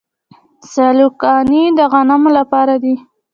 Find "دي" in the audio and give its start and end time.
2.83-2.95